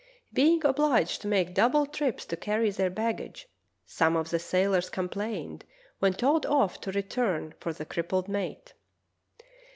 Being 0.33 0.65
obliged 0.65 1.21
to 1.21 1.27
make 1.27 1.53
double 1.53 1.85
trips 1.85 2.25
to 2.25 2.35
carry 2.35 2.71
their 2.71 2.89
baggage, 2.89 3.47
some 3.85 4.15
of 4.15 4.31
the 4.31 4.39
sailors 4.39 4.89
com 4.89 5.09
plained 5.09 5.63
when 5.99 6.13
told 6.13 6.43
off 6.47 6.81
to 6.81 6.91
return 6.91 7.53
for 7.59 7.71
the 7.71 7.85
crippled 7.85 8.27
mate. 8.27 8.73